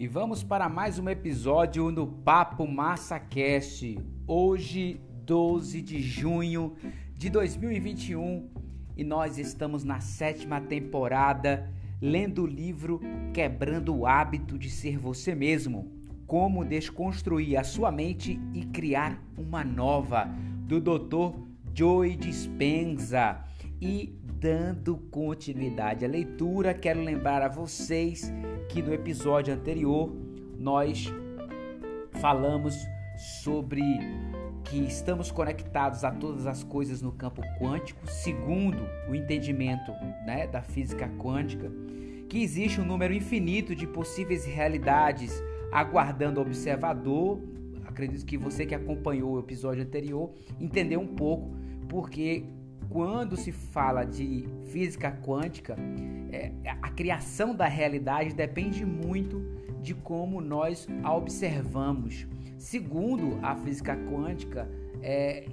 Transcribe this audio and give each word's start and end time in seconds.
E 0.00 0.06
vamos 0.06 0.44
para 0.44 0.68
mais 0.68 0.96
um 1.00 1.08
episódio 1.08 1.90
no 1.90 2.06
Papo 2.06 2.68
Massa 2.68 3.18
Cast. 3.18 3.98
Hoje, 4.28 5.00
12 5.24 5.82
de 5.82 6.00
junho 6.00 6.76
de 7.16 7.28
2021, 7.28 8.48
e 8.96 9.02
nós 9.02 9.38
estamos 9.38 9.82
na 9.82 9.98
sétima 9.98 10.60
temporada 10.60 11.68
lendo 12.00 12.44
o 12.44 12.46
livro 12.46 13.00
Quebrando 13.34 13.92
o 13.92 14.06
Hábito 14.06 14.56
de 14.56 14.70
Ser 14.70 14.96
Você 14.96 15.34
Mesmo. 15.34 15.90
Como 16.28 16.64
desconstruir 16.64 17.56
a 17.56 17.64
sua 17.64 17.90
mente 17.90 18.38
e 18.54 18.66
criar 18.66 19.20
uma 19.36 19.64
nova, 19.64 20.28
do 20.68 20.80
Dr. 20.80 21.36
Joey 21.74 22.14
Dispenza. 22.14 23.44
E 23.80 24.16
dando 24.38 24.96
continuidade 25.10 26.04
à 26.04 26.08
leitura, 26.08 26.72
quero 26.72 27.00
lembrar 27.00 27.42
a 27.42 27.48
vocês 27.48 28.32
que 28.68 28.80
no 28.80 28.94
episódio 28.94 29.52
anterior 29.52 30.14
nós 30.56 31.12
falamos 32.20 32.74
sobre 33.42 33.82
que 34.64 34.78
estamos 34.78 35.32
conectados 35.32 36.04
a 36.04 36.12
todas 36.12 36.46
as 36.46 36.62
coisas 36.62 37.02
no 37.02 37.10
campo 37.10 37.42
quântico, 37.58 38.06
segundo 38.06 38.86
o 39.08 39.14
entendimento 39.14 39.90
né, 40.24 40.46
da 40.46 40.62
física 40.62 41.08
quântica, 41.18 41.72
que 42.28 42.40
existe 42.40 42.80
um 42.80 42.84
número 42.84 43.12
infinito 43.12 43.74
de 43.74 43.88
possíveis 43.88 44.44
realidades 44.44 45.42
aguardando 45.72 46.38
o 46.38 46.42
observador. 46.42 47.40
Acredito 47.86 48.24
que 48.24 48.38
você 48.38 48.64
que 48.64 48.74
acompanhou 48.74 49.32
o 49.32 49.40
episódio 49.40 49.82
anterior 49.82 50.30
entendeu 50.60 51.00
um 51.00 51.08
pouco 51.08 51.56
porque 51.88 52.44
quando 52.88 53.36
se 53.36 53.52
fala 53.52 54.04
de 54.04 54.48
física 54.72 55.10
quântica, 55.10 55.76
é, 56.32 56.52
a 56.82 56.90
criação 56.90 57.54
da 57.54 57.66
realidade 57.66 58.34
depende 58.34 58.84
muito 58.84 59.40
de 59.80 59.94
como 59.94 60.40
nós 60.40 60.86
a 61.02 61.14
observamos. 61.14 62.26
Segundo 62.56 63.38
a 63.42 63.54
física 63.54 63.96
quântica, 63.96 64.68
é, 65.02 65.46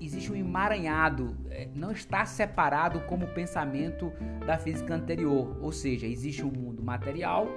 existe 0.00 0.32
um 0.32 0.36
emaranhado, 0.36 1.36
é, 1.50 1.68
não 1.74 1.92
está 1.92 2.24
separado 2.24 3.00
como 3.00 3.24
o 3.24 3.34
pensamento 3.34 4.12
da 4.46 4.58
física 4.58 4.94
anterior, 4.94 5.58
ou 5.60 5.72
seja, 5.72 6.06
existe 6.06 6.44
um 6.44 6.50
mundo 6.50 6.82
material 6.82 7.48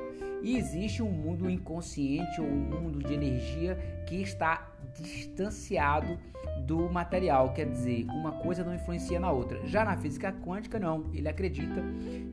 e 0.42 0.58
existe 0.58 1.04
um 1.04 1.12
mundo 1.12 1.50
inconsciente 1.50 2.42
ou 2.42 2.48
um 2.48 2.60
mundo 2.60 3.00
de 3.00 3.14
energia 3.14 3.76
que 4.08 4.22
está 4.22 4.71
distanciado 5.00 6.20
do 6.66 6.90
material, 6.90 7.54
quer 7.54 7.70
dizer, 7.70 8.06
uma 8.06 8.32
coisa 8.34 8.64
não 8.64 8.74
influencia 8.74 9.20
na 9.20 9.32
outra. 9.32 9.66
Já 9.66 9.84
na 9.84 9.98
física 9.98 10.32
quântica, 10.32 10.80
não. 10.80 11.10
Ele 11.14 11.28
acredita 11.28 11.84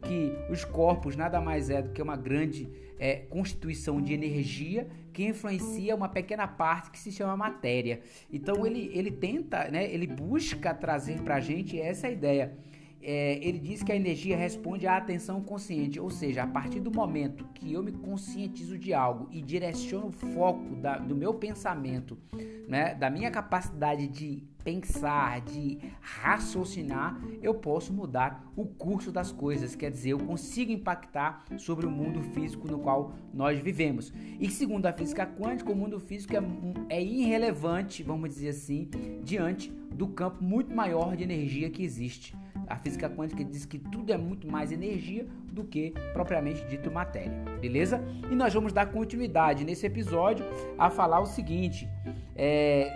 que 0.03 0.33
os 0.51 0.65
corpos 0.65 1.17
nada 1.17 1.41
mais 1.41 1.71
é 1.71 1.83
do 1.83 1.91
que 1.91 2.03
uma 2.03 2.17
grande 2.17 2.69
é, 2.99 3.17
constituição 3.17 4.01
de 4.01 4.13
energia 4.13 4.89
que 5.13 5.25
influencia 5.25 5.95
uma 5.95 6.09
pequena 6.09 6.47
parte 6.47 6.91
que 6.91 6.99
se 6.99 7.11
chama 7.11 7.37
matéria. 7.37 8.01
Então 8.31 8.67
ele, 8.67 8.91
ele 8.95 9.11
tenta, 9.11 9.69
né, 9.71 9.91
ele 9.93 10.07
busca 10.07 10.75
trazer 10.75 11.23
para 11.23 11.37
a 11.37 11.41
gente 11.41 11.81
essa 11.81 12.09
ideia 12.09 12.57
é, 13.01 13.39
ele 13.47 13.59
diz 13.59 13.83
que 13.83 13.93
a 13.93 13.97
energia 13.97 14.37
responde 14.37 14.87
à 14.87 14.97
atenção 14.97 15.41
consciente, 15.41 16.01
ou 16.01 16.11
seja, 16.11 16.43
a 16.43 16.47
partir 16.47 16.81
do 16.81 16.91
momento 16.91 17.45
que 17.55 17.73
eu 17.73 17.83
me 17.83 17.93
conscientizo 17.93 18.77
de 18.77 18.93
algo 18.93 19.29
e 19.31 19.41
direciono 19.41 20.09
o 20.09 20.13
foco 20.13 20.77
da, 20.77 20.99
do 20.99 21.15
meu 21.15 21.35
pensamento, 21.35 22.19
né, 22.67 22.95
da 22.95 23.09
minha 23.09 23.31
capacidade 23.31 24.09
de 24.09 24.43
pensar, 24.69 25.41
de 25.41 25.79
raciocinar, 25.99 27.19
eu 27.43 27.55
posso 27.55 27.91
mudar 27.91 28.53
o 28.55 28.67
curso 28.67 29.11
das 29.11 29.33
coisas, 29.33 29.75
quer 29.75 29.91
dizer, 29.91 30.11
eu 30.11 30.19
consigo 30.19 30.71
impactar 30.71 31.43
sobre 31.57 31.87
o 31.87 31.91
mundo 31.91 32.21
físico 32.23 32.69
no 32.71 32.79
qual 32.79 33.15
nós 33.33 33.59
vivemos. 33.61 34.13
E 34.39 34.51
segundo 34.51 34.85
a 34.85 34.93
física 34.93 35.25
quântica, 35.25 35.73
o 35.73 35.75
mundo 35.75 35.99
físico 35.99 36.35
é, 36.37 36.43
é 36.91 37.03
irrelevante, 37.03 38.03
vamos 38.03 38.29
dizer 38.29 38.51
assim, 38.51 38.91
diante 39.25 39.71
do 39.71 40.07
campo 40.09 40.45
muito 40.45 40.75
maior 40.75 41.17
de 41.17 41.23
energia 41.23 41.71
que 41.71 41.83
existe. 41.83 42.37
A 42.67 42.77
física 42.77 43.09
quântica 43.09 43.43
diz 43.43 43.65
que 43.65 43.79
tudo 43.79 44.13
é 44.13 44.19
muito 44.19 44.47
mais 44.47 44.71
energia 44.71 45.27
do 45.51 45.65
que 45.65 45.95
propriamente 46.13 46.63
dito 46.67 46.91
matéria, 46.91 47.43
beleza? 47.59 48.05
E 48.31 48.37
nós 48.37 48.53
vamos 48.53 48.73
dar 48.75 48.87
continuidade 48.93 49.65
nesse 49.65 49.87
episódio 49.87 50.45
a 50.77 50.91
falar 50.91 51.21
o 51.21 51.27
seguinte: 51.27 51.89
é... 52.37 52.93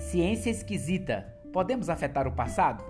ciência 0.00 0.50
esquisita. 0.50 1.26
Podemos 1.52 1.88
afetar 1.88 2.26
o 2.26 2.32
passado? 2.32 2.82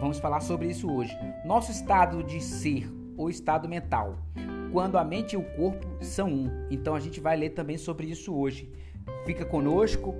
Vamos 0.00 0.18
falar 0.18 0.40
sobre 0.40 0.68
isso 0.68 0.92
hoje. 0.92 1.16
Nosso 1.44 1.70
estado 1.70 2.22
de 2.22 2.40
ser 2.40 2.90
ou 3.16 3.30
estado 3.30 3.68
mental, 3.68 4.18
quando 4.72 4.98
a 4.98 5.04
mente 5.04 5.34
e 5.34 5.36
o 5.36 5.44
corpo 5.56 5.86
são 6.02 6.28
um. 6.28 6.66
Então 6.70 6.94
a 6.94 7.00
gente 7.00 7.20
vai 7.20 7.36
ler 7.36 7.50
também 7.50 7.78
sobre 7.78 8.08
isso 8.08 8.34
hoje. 8.34 8.70
Fica 9.24 9.44
conosco, 9.44 10.14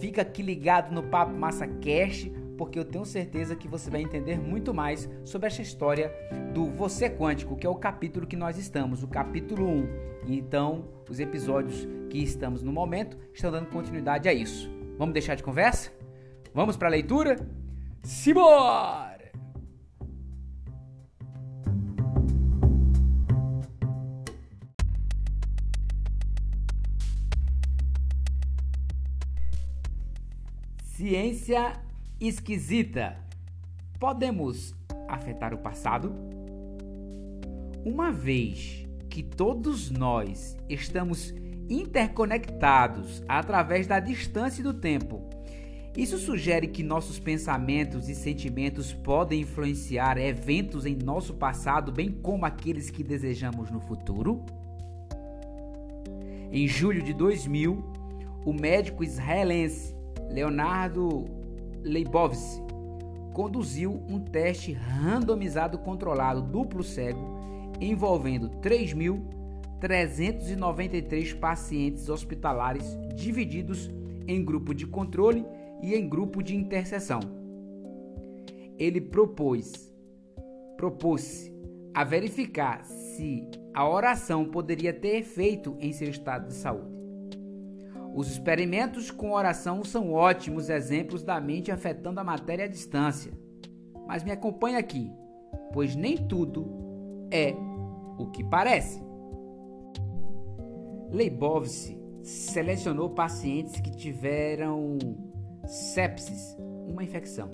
fica 0.00 0.22
aqui 0.22 0.42
ligado 0.42 0.92
no 0.92 1.04
Papo 1.04 1.32
Massa 1.32 1.66
Cast 1.66 2.30
porque 2.58 2.78
eu 2.78 2.84
tenho 2.84 3.06
certeza 3.06 3.56
que 3.56 3.66
você 3.66 3.88
vai 3.88 4.02
entender 4.02 4.38
muito 4.38 4.74
mais 4.74 5.08
sobre 5.24 5.46
essa 5.46 5.62
história 5.62 6.12
do 6.52 6.66
Você 6.66 7.08
Quântico, 7.08 7.56
que 7.56 7.66
é 7.66 7.70
o 7.70 7.74
capítulo 7.74 8.26
que 8.26 8.36
nós 8.36 8.58
estamos, 8.58 9.02
o 9.02 9.08
capítulo 9.08 9.66
1. 9.66 9.88
Então, 10.28 10.84
os 11.08 11.18
episódios 11.20 11.88
que 12.10 12.18
estamos 12.18 12.62
no 12.62 12.70
momento 12.70 13.16
estão 13.32 13.50
dando 13.50 13.70
continuidade 13.70 14.28
a 14.28 14.34
isso. 14.34 14.79
Vamos 15.00 15.14
deixar 15.14 15.34
de 15.34 15.42
conversa? 15.42 15.90
Vamos 16.52 16.76
para 16.76 16.88
a 16.88 16.90
leitura? 16.90 17.38
Simbora! 18.02 19.32
Ciência 30.84 31.80
esquisita. 32.20 33.16
Podemos 33.98 34.74
afetar 35.08 35.54
o 35.54 35.58
passado? 35.58 36.14
Uma 37.86 38.12
vez 38.12 38.86
que 39.08 39.22
todos 39.22 39.90
nós 39.90 40.58
estamos 40.68 41.32
interconectados 41.70 43.22
através 43.28 43.86
da 43.86 44.00
distância 44.00 44.62
do 44.62 44.74
tempo, 44.74 45.22
isso 45.96 46.18
sugere 46.18 46.68
que 46.68 46.82
nossos 46.82 47.18
pensamentos 47.18 48.08
e 48.08 48.14
sentimentos 48.14 48.92
podem 48.92 49.40
influenciar 49.40 50.18
eventos 50.18 50.86
em 50.86 50.96
nosso 50.96 51.34
passado, 51.34 51.90
bem 51.90 52.10
como 52.10 52.44
aqueles 52.44 52.90
que 52.90 53.02
desejamos 53.02 53.70
no 53.70 53.80
futuro? 53.80 54.44
Em 56.52 56.66
julho 56.66 57.02
de 57.02 57.12
2000, 57.12 57.84
o 58.44 58.52
médico 58.52 59.02
israelense 59.02 59.94
Leonardo 60.30 61.24
Leibovitz 61.82 62.62
conduziu 63.32 64.02
um 64.08 64.20
teste 64.20 64.72
randomizado 64.72 65.78
controlado 65.78 66.40
duplo 66.40 66.82
cego 66.82 67.38
envolvendo 67.80 68.48
3.393 69.80 71.38
pacientes 71.38 72.08
hospitalares 72.08 72.96
divididos 73.14 73.90
em 74.26 74.44
grupo 74.44 74.74
de 74.74 74.86
controle 74.86 75.44
e 75.82 75.94
em 75.94 76.08
grupo 76.08 76.42
de 76.42 76.54
interseção. 76.54 77.20
Ele 78.78 79.00
propôs 79.00 79.90
propôs 80.76 81.52
a 81.92 82.04
verificar 82.04 82.82
se 82.84 83.46
a 83.74 83.86
oração 83.86 84.46
poderia 84.46 84.94
ter 84.94 85.16
efeito 85.18 85.76
em 85.78 85.92
seu 85.92 86.08
estado 86.08 86.48
de 86.48 86.54
saúde. 86.54 86.98
Os 88.14 88.30
experimentos 88.30 89.10
com 89.10 89.32
oração 89.32 89.84
são 89.84 90.12
ótimos 90.12 90.70
exemplos 90.70 91.22
da 91.22 91.38
mente 91.38 91.70
afetando 91.70 92.18
a 92.18 92.24
matéria 92.24 92.64
à 92.64 92.68
distância. 92.68 93.30
Mas 94.06 94.24
me 94.24 94.32
acompanhe 94.32 94.76
aqui, 94.76 95.12
pois 95.72 95.94
nem 95.94 96.16
tudo 96.16 96.66
é 97.30 97.54
o 98.18 98.26
que 98.30 98.42
parece. 98.42 99.09
Leibovitz 101.12 101.92
selecionou 102.22 103.10
pacientes 103.10 103.80
que 103.80 103.90
tiveram 103.90 104.96
sepsis, 105.66 106.56
uma 106.86 107.02
infecção, 107.02 107.50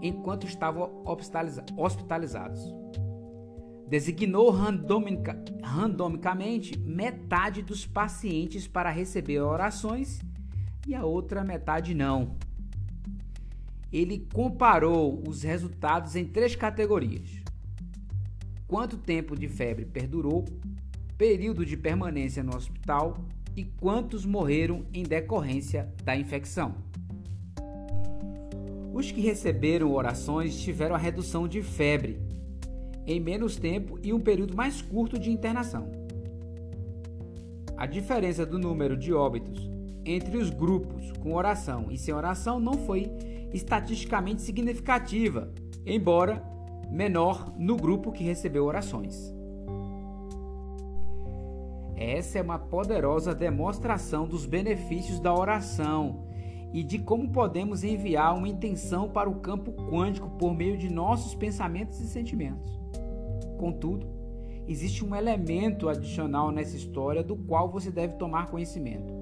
enquanto 0.00 0.46
estavam 0.46 1.04
hospitalizados. 1.76 2.62
Designou 3.88 4.50
randomica, 4.50 5.44
randomicamente 5.62 6.78
metade 6.78 7.60
dos 7.60 7.86
pacientes 7.86 8.66
para 8.66 8.90
receber 8.90 9.40
orações 9.40 10.20
e 10.86 10.94
a 10.94 11.04
outra 11.04 11.44
metade 11.44 11.94
não. 11.94 12.36
Ele 13.92 14.26
comparou 14.32 15.22
os 15.28 15.42
resultados 15.42 16.16
em 16.16 16.24
três 16.24 16.56
categorias: 16.56 17.42
quanto 18.66 18.96
tempo 18.96 19.36
de 19.36 19.46
febre 19.46 19.84
perdurou, 19.84 20.46
período 21.22 21.64
de 21.64 21.76
permanência 21.76 22.42
no 22.42 22.56
hospital 22.56 23.16
e 23.56 23.62
quantos 23.62 24.26
morreram 24.26 24.84
em 24.92 25.04
decorrência 25.04 25.88
da 26.02 26.16
infecção. 26.16 26.74
Os 28.92 29.12
que 29.12 29.20
receberam 29.20 29.92
orações 29.92 30.60
tiveram 30.60 30.96
a 30.96 30.98
redução 30.98 31.46
de 31.46 31.62
febre 31.62 32.18
em 33.06 33.20
menos 33.20 33.54
tempo 33.54 34.00
e 34.02 34.12
um 34.12 34.18
período 34.18 34.56
mais 34.56 34.82
curto 34.82 35.16
de 35.16 35.30
internação. 35.30 35.92
a 37.76 37.86
diferença 37.86 38.44
do 38.44 38.58
número 38.58 38.96
de 38.96 39.12
óbitos 39.12 39.70
entre 40.04 40.36
os 40.36 40.50
grupos 40.50 41.12
com 41.20 41.36
oração 41.36 41.86
e 41.88 41.96
sem 41.96 42.12
oração 42.12 42.58
não 42.58 42.74
foi 42.74 43.08
estatisticamente 43.52 44.42
significativa, 44.42 45.52
embora 45.86 46.42
menor 46.90 47.54
no 47.56 47.76
grupo 47.76 48.10
que 48.10 48.24
recebeu 48.24 48.64
orações. 48.64 49.32
Essa 52.02 52.40
é 52.40 52.42
uma 52.42 52.58
poderosa 52.58 53.32
demonstração 53.32 54.26
dos 54.26 54.44
benefícios 54.44 55.20
da 55.20 55.32
oração 55.32 56.24
e 56.72 56.82
de 56.82 56.98
como 56.98 57.30
podemos 57.30 57.84
enviar 57.84 58.36
uma 58.36 58.48
intenção 58.48 59.08
para 59.08 59.30
o 59.30 59.36
campo 59.36 59.70
quântico 59.70 60.28
por 60.30 60.52
meio 60.52 60.76
de 60.76 60.92
nossos 60.92 61.32
pensamentos 61.32 62.00
e 62.00 62.08
sentimentos. 62.08 62.76
Contudo, 63.56 64.08
existe 64.66 65.04
um 65.04 65.14
elemento 65.14 65.88
adicional 65.88 66.50
nessa 66.50 66.76
história 66.76 67.22
do 67.22 67.36
qual 67.36 67.70
você 67.70 67.88
deve 67.88 68.14
tomar 68.14 68.50
conhecimento. 68.50 69.14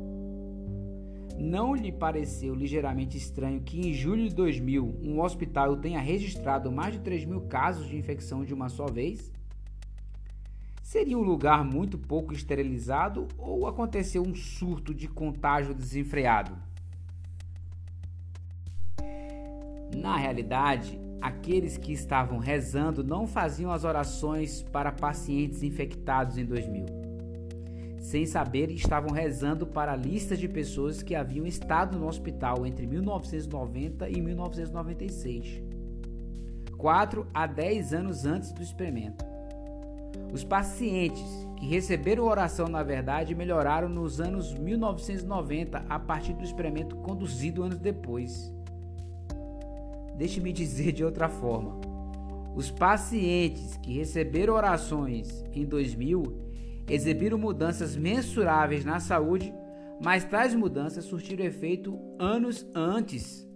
Não 1.39 1.75
lhe 1.75 1.93
pareceu 1.93 2.55
ligeiramente 2.55 3.19
estranho 3.19 3.61
que 3.61 3.79
em 3.79 3.93
julho 3.93 4.27
de 4.27 4.35
2000 4.35 5.01
um 5.03 5.21
hospital 5.21 5.77
tenha 5.77 6.01
registrado 6.01 6.73
mais 6.73 6.95
de 6.95 7.01
3 7.01 7.27
mil 7.27 7.43
casos 7.43 7.87
de 7.87 7.99
infecção 7.99 8.43
de 8.43 8.55
uma 8.55 8.71
só 8.71 8.87
vez? 8.87 9.31
Seria 10.91 11.17
um 11.17 11.23
lugar 11.23 11.65
muito 11.65 11.97
pouco 11.97 12.33
esterilizado 12.33 13.29
ou 13.39 13.69
aconteceu 13.69 14.25
um 14.25 14.35
surto 14.35 14.93
de 14.93 15.07
contágio 15.07 15.73
desenfreado? 15.73 16.51
Na 19.97 20.17
realidade, 20.17 21.01
aqueles 21.21 21.77
que 21.77 21.93
estavam 21.93 22.39
rezando 22.39 23.05
não 23.05 23.25
faziam 23.25 23.71
as 23.71 23.85
orações 23.85 24.65
para 24.65 24.91
pacientes 24.91 25.63
infectados 25.63 26.37
em 26.37 26.45
2000 26.45 26.87
sem 28.01 28.27
saber, 28.27 28.73
estavam 28.73 29.13
rezando 29.13 29.65
para 29.65 29.95
listas 29.95 30.41
de 30.41 30.49
pessoas 30.49 31.05
que 31.05 31.15
haviam 31.15 31.47
estado 31.47 31.97
no 31.97 32.09
hospital 32.09 32.67
entre 32.67 32.85
1990 32.85 34.09
e 34.09 34.21
1996, 34.21 35.63
4 36.77 37.29
a 37.33 37.47
10 37.47 37.95
anos 37.95 38.25
antes 38.25 38.51
do 38.51 38.61
experimento. 38.61 39.30
Os 40.33 40.45
pacientes 40.45 41.49
que 41.57 41.67
receberam 41.67 42.25
oração 42.25 42.69
na 42.69 42.83
verdade 42.83 43.35
melhoraram 43.35 43.89
nos 43.89 44.21
anos 44.21 44.55
1990 44.55 45.85
a 45.89 45.99
partir 45.99 46.33
do 46.33 46.45
experimento 46.45 46.97
conduzido 46.97 47.63
anos 47.63 47.79
depois. 47.79 48.53
Deixe-me 50.17 50.53
dizer 50.53 50.93
de 50.93 51.05
outra 51.05 51.29
forma: 51.29 51.81
os 52.55 52.71
pacientes 52.71 53.77
que 53.79 53.93
receberam 53.93 54.55
orações 54.55 55.45
em 55.53 55.65
2000 55.65 56.23
exibiram 56.89 57.39
mudanças 57.39 57.97
mensuráveis 57.97 58.85
na 58.85 59.01
saúde, 59.01 59.53
mas 60.03 60.25
tais 60.25 60.55
mudanças 60.55 61.05
surtiram 61.05 61.45
efeito 61.45 61.99
anos 62.19 62.67
antes. 62.75 63.50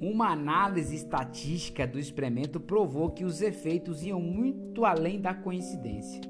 Uma 0.00 0.28
análise 0.30 0.94
estatística 0.94 1.86
do 1.86 1.98
experimento 1.98 2.60
provou 2.60 3.10
que 3.10 3.24
os 3.24 3.40
efeitos 3.40 4.04
iam 4.04 4.20
muito 4.20 4.84
além 4.84 5.20
da 5.20 5.32
coincidência. 5.34 6.20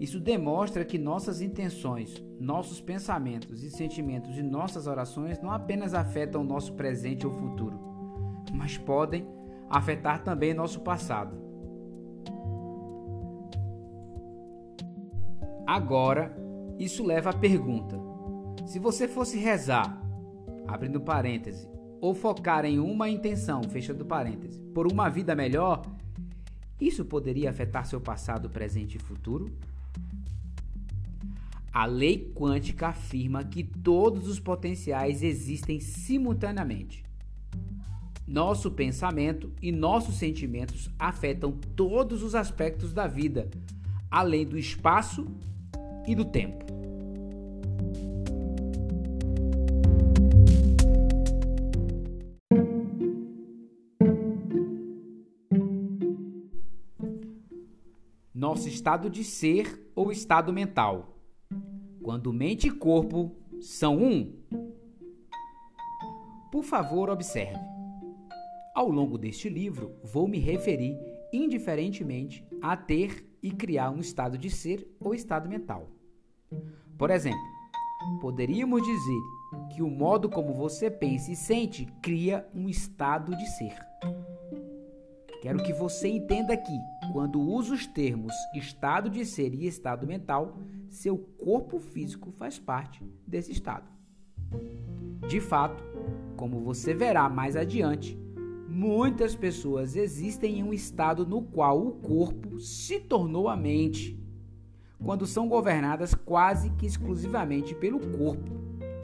Isso 0.00 0.18
demonstra 0.18 0.84
que 0.84 0.98
nossas 0.98 1.40
intenções, 1.40 2.24
nossos 2.40 2.80
pensamentos 2.80 3.62
e 3.62 3.70
sentimentos 3.70 4.36
e 4.38 4.42
nossas 4.42 4.86
orações 4.86 5.40
não 5.40 5.50
apenas 5.50 5.94
afetam 5.94 6.40
o 6.40 6.44
nosso 6.44 6.72
presente 6.72 7.26
ou 7.26 7.32
futuro, 7.32 7.78
mas 8.52 8.76
podem 8.78 9.26
afetar 9.68 10.24
também 10.24 10.52
nosso 10.52 10.80
passado. 10.80 11.36
Agora, 15.66 16.36
isso 16.78 17.04
leva 17.04 17.30
à 17.30 17.32
pergunta: 17.32 17.96
se 18.66 18.80
você 18.80 19.06
fosse 19.06 19.38
rezar, 19.38 20.02
abrindo 20.66 21.00
parêntese, 21.00 21.69
ou 22.00 22.14
focar 22.14 22.64
em 22.64 22.78
uma 22.78 23.08
intenção, 23.08 23.62
fechando 23.64 24.04
parêntese, 24.04 24.58
por 24.74 24.90
uma 24.90 25.08
vida 25.08 25.34
melhor, 25.34 25.82
isso 26.80 27.04
poderia 27.04 27.50
afetar 27.50 27.84
seu 27.84 28.00
passado, 28.00 28.48
presente 28.48 28.96
e 28.96 29.00
futuro? 29.00 29.52
A 31.72 31.84
lei 31.84 32.32
quântica 32.34 32.88
afirma 32.88 33.44
que 33.44 33.62
todos 33.62 34.26
os 34.26 34.40
potenciais 34.40 35.22
existem 35.22 35.78
simultaneamente. 35.78 37.04
Nosso 38.26 38.70
pensamento 38.70 39.52
e 39.60 39.70
nossos 39.70 40.16
sentimentos 40.16 40.90
afetam 40.98 41.52
todos 41.76 42.22
os 42.22 42.34
aspectos 42.34 42.92
da 42.92 43.06
vida, 43.06 43.50
além 44.10 44.46
do 44.46 44.58
espaço 44.58 45.26
e 46.06 46.14
do 46.14 46.24
tempo. 46.24 46.79
Nosso 58.60 58.68
estado 58.68 59.08
de 59.08 59.24
ser 59.24 59.90
ou 59.96 60.12
estado 60.12 60.52
mental. 60.52 61.16
Quando 62.02 62.30
mente 62.30 62.66
e 62.66 62.70
corpo 62.70 63.34
são 63.58 63.96
um. 63.96 64.34
Por 66.52 66.62
favor, 66.62 67.08
observe. 67.08 67.58
Ao 68.74 68.86
longo 68.90 69.16
deste 69.16 69.48
livro, 69.48 69.94
vou 70.04 70.28
me 70.28 70.38
referir 70.38 70.94
indiferentemente 71.32 72.46
a 72.60 72.76
ter 72.76 73.26
e 73.42 73.50
criar 73.50 73.90
um 73.92 73.98
estado 73.98 74.36
de 74.36 74.50
ser 74.50 74.94
ou 75.00 75.14
estado 75.14 75.48
mental. 75.48 75.88
Por 76.98 77.10
exemplo, 77.10 77.40
poderíamos 78.20 78.82
dizer 78.82 79.22
que 79.74 79.82
o 79.82 79.88
modo 79.88 80.28
como 80.28 80.52
você 80.52 80.90
pensa 80.90 81.32
e 81.32 81.34
sente 81.34 81.86
cria 82.02 82.46
um 82.54 82.68
estado 82.68 83.34
de 83.34 83.46
ser. 83.46 83.74
Quero 85.40 85.62
que 85.62 85.72
você 85.72 86.08
entenda 86.08 86.54
que, 86.54 86.78
quando 87.12 87.40
usa 87.40 87.74
os 87.74 87.86
termos 87.86 88.34
estado 88.54 89.10
de 89.10 89.24
ser 89.24 89.54
e 89.54 89.66
estado 89.66 90.06
mental, 90.06 90.56
seu 90.88 91.16
corpo 91.16 91.78
físico 91.78 92.30
faz 92.32 92.58
parte 92.58 93.04
desse 93.26 93.52
estado. 93.52 93.88
De 95.28 95.40
fato, 95.40 95.82
como 96.36 96.60
você 96.60 96.94
verá 96.94 97.28
mais 97.28 97.56
adiante, 97.56 98.18
Muitas 98.72 99.34
pessoas 99.34 99.96
existem 99.96 100.60
em 100.60 100.62
um 100.62 100.72
estado 100.72 101.26
no 101.26 101.42
qual 101.42 101.84
o 101.84 101.90
corpo 101.90 102.60
se 102.60 103.00
tornou 103.00 103.48
a 103.48 103.56
mente, 103.56 104.16
quando 105.04 105.26
são 105.26 105.48
governadas 105.48 106.14
quase 106.14 106.70
que 106.70 106.86
exclusivamente 106.86 107.74
pelo 107.74 107.98
corpo 107.98 108.52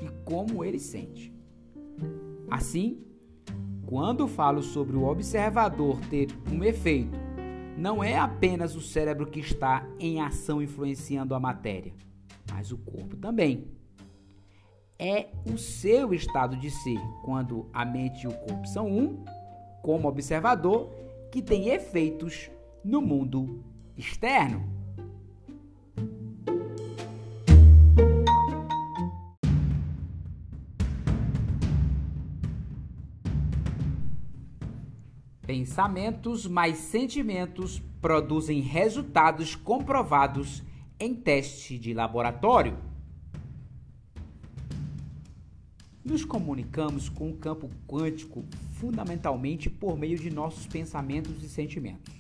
e 0.01 0.09
como 0.25 0.65
ele 0.65 0.79
sente. 0.79 1.35
Assim, 2.49 3.01
quando 3.85 4.29
falo 4.29 4.63
sobre 4.63 4.97
o 4.97 5.03
observador 5.03 5.99
ter 6.09 6.29
um 6.49 6.63
efeito, 6.63 7.19
não 7.76 8.02
é 8.02 8.16
apenas 8.16 8.75
o 8.75 8.80
cérebro 8.80 9.26
que 9.26 9.40
está 9.40 9.87
em 9.99 10.21
ação 10.21 10.62
influenciando 10.62 11.35
a 11.35 11.40
matéria, 11.40 11.92
mas 12.50 12.73
o 12.73 12.78
corpo 12.78 13.16
também. 13.16 13.68
É 14.99 15.28
o 15.52 15.59
seu 15.59 16.14
estado 16.14 16.56
de 16.56 16.71
ser 16.71 16.99
quando 17.23 17.68
a 17.73 17.85
mente 17.85 18.25
e 18.25 18.28
o 18.28 18.33
corpo 18.33 18.66
são 18.66 18.87
um 18.87 19.25
como 19.83 20.09
observador 20.09 20.90
que 21.30 21.42
tem 21.42 21.68
efeitos 21.68 22.50
no 22.83 23.02
mundo 23.02 23.62
externo. 23.97 24.75
Pensamentos 35.59 36.47
mais 36.47 36.77
sentimentos 36.77 37.83
produzem 37.99 38.61
resultados 38.61 39.55
comprovados 39.55 40.63
em 41.01 41.15
teste 41.15 41.79
de 41.79 41.95
laboratório. 41.95 42.77
Nos 46.05 46.27
comunicamos 46.27 47.09
com 47.09 47.31
o 47.31 47.37
campo 47.39 47.71
quântico 47.89 48.45
fundamentalmente 48.73 49.71
por 49.71 49.97
meio 49.97 50.19
de 50.19 50.29
nossos 50.29 50.67
pensamentos 50.67 51.43
e 51.43 51.49
sentimentos. 51.49 52.13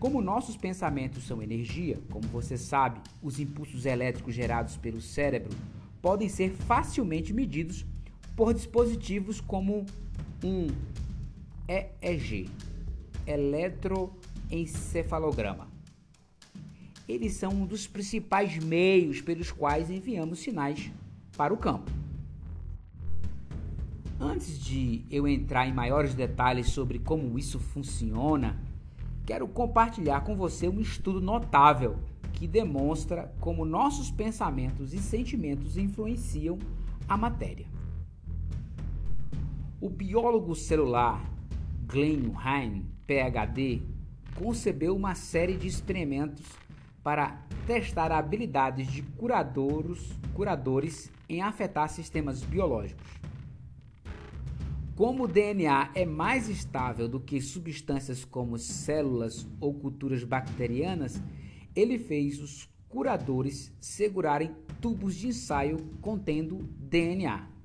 Como 0.00 0.20
nossos 0.20 0.56
pensamentos 0.56 1.22
são 1.22 1.40
energia, 1.40 2.00
como 2.10 2.26
você 2.26 2.58
sabe, 2.58 3.00
os 3.22 3.38
impulsos 3.38 3.86
elétricos 3.86 4.34
gerados 4.34 4.76
pelo 4.76 5.00
cérebro 5.00 5.56
podem 6.02 6.28
ser 6.28 6.50
facilmente 6.50 7.32
medidos 7.32 7.86
por 8.34 8.52
dispositivos 8.52 9.40
como 9.40 9.86
um 10.42 10.66
EEG, 11.68 12.50
eletroencefalograma. 13.26 15.68
Eles 17.06 17.34
são 17.34 17.52
um 17.52 17.66
dos 17.66 17.86
principais 17.86 18.56
meios 18.56 19.20
pelos 19.20 19.52
quais 19.52 19.90
enviamos 19.90 20.38
sinais 20.38 20.90
para 21.36 21.52
o 21.52 21.58
campo. 21.58 21.92
Antes 24.18 24.58
de 24.58 25.04
eu 25.10 25.28
entrar 25.28 25.68
em 25.68 25.74
maiores 25.74 26.14
detalhes 26.14 26.70
sobre 26.70 26.98
como 26.98 27.38
isso 27.38 27.60
funciona, 27.60 28.58
quero 29.26 29.46
compartilhar 29.46 30.22
com 30.22 30.34
você 30.34 30.66
um 30.68 30.80
estudo 30.80 31.20
notável 31.20 31.98
que 32.32 32.46
demonstra 32.46 33.30
como 33.40 33.66
nossos 33.66 34.10
pensamentos 34.10 34.94
e 34.94 34.98
sentimentos 34.98 35.76
influenciam 35.76 36.58
a 37.06 37.14
matéria. 37.16 37.66
O 39.80 39.88
biólogo 39.90 40.54
celular 40.54 41.37
Glenn 41.88 42.34
Hein, 42.44 42.84
PhD, 43.06 43.80
concebeu 44.34 44.94
uma 44.94 45.14
série 45.14 45.56
de 45.56 45.66
experimentos 45.66 46.44
para 47.02 47.42
testar 47.66 48.12
habilidades 48.12 48.92
de 48.92 49.00
curadores, 49.00 50.12
curadores 50.34 51.10
em 51.26 51.40
afetar 51.40 51.88
sistemas 51.88 52.42
biológicos. 52.42 53.06
Como 54.94 55.24
o 55.24 55.28
DNA 55.28 55.92
é 55.94 56.04
mais 56.04 56.50
estável 56.50 57.08
do 57.08 57.18
que 57.18 57.40
substâncias 57.40 58.22
como 58.22 58.58
células 58.58 59.48
ou 59.58 59.72
culturas 59.72 60.22
bacterianas, 60.22 61.22
ele 61.74 61.98
fez 61.98 62.38
os 62.38 62.68
curadores 62.86 63.72
segurarem 63.80 64.54
tubos 64.78 65.14
de 65.14 65.28
ensaio 65.28 65.78
contendo 66.02 66.58
DNA. 66.78 67.57